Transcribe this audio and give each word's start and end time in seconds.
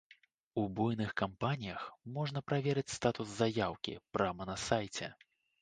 У 0.61 0.61
буйных 0.79 1.11
кампаніях 1.21 1.83
можна 2.17 2.43
праверыць 2.49 2.87
статус 2.97 3.37
заяўкі 3.43 3.93
прама 4.19 4.51
на 4.53 4.57
сайце. 4.67 5.13